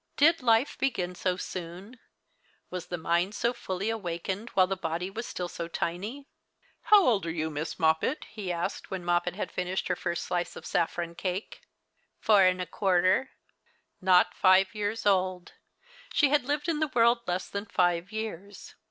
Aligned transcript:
Did 0.17 0.41
life 0.41 0.79
beffin 0.79 1.15
so 1.15 1.37
soon? 1.37 1.99
Was 2.71 2.87
the 2.87 2.97
mind 2.97 3.35
so 3.35 3.53
fully 3.53 3.91
awakened 3.91 4.49
while 4.55 4.65
the 4.65 4.75
body 4.75 5.11
was 5.11 5.27
still 5.27 5.47
so 5.47 5.67
tiny?" 5.67 6.27
How 6.89 7.05
old 7.05 7.23
are 7.27 7.29
you, 7.29 7.51
Mistress 7.51 7.77
Moppet?" 7.77 8.25
he 8.33 8.51
asked, 8.51 8.89
when 8.89 9.05
Moppet 9.05 9.35
had 9.35 9.51
finished 9.51 9.89
her 9.89 9.95
first 9.95 10.23
slice 10.25 10.55
of 10.55 10.65
saffron 10.65 11.13
cake." 11.13 11.61
Four 12.19 12.45
and 12.45 12.59
a 12.59 12.65
quarter." 12.65 13.29
Not 14.01 14.33
five 14.33 14.73
years 14.73 15.05
old. 15.05 15.53
She 16.11 16.29
had 16.29 16.45
lived 16.45 16.67
in 16.67 16.79
the 16.79 16.87
world 16.95 17.19
less 17.27 17.47
than 17.47 17.67
five 17.67 18.11
years. 18.11 18.73